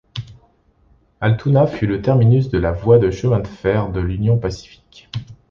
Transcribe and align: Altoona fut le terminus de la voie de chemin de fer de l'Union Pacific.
Altoona 1.19 1.67
fut 1.67 1.85
le 1.85 2.01
terminus 2.01 2.49
de 2.49 2.57
la 2.57 2.71
voie 2.71 2.97
de 2.97 3.11
chemin 3.11 3.39
de 3.39 3.45
fer 3.47 3.89
de 3.91 3.99
l'Union 3.99 4.35
Pacific. 4.35 5.11